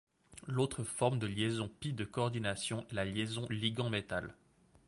[0.47, 4.33] L'autre forme de liaison π de coordination est la liaison ligand-métal.